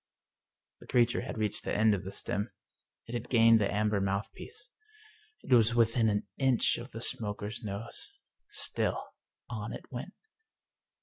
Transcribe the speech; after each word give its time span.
The 0.79 0.87
creature 0.87 1.21
had 1.21 1.37
reached 1.37 1.63
the 1.63 1.75
end 1.77 1.93
of 1.93 2.03
the 2.03 2.11
stem. 2.11 2.49
It 3.05 3.13
had 3.13 3.29
gained 3.29 3.61
the 3.61 3.71
amber 3.71 4.01
mouthpiece. 4.01 4.71
It 5.43 5.53
was 5.53 5.75
within 5.75 6.09
an 6.09 6.25
inch 6.39 6.79
of 6.79 6.89
the 6.89 7.01
smoker's 7.01 7.61
nose. 7.63 8.11
Still 8.49 8.99
on 9.51 9.73
it 9.73 9.85
went. 9.91 10.13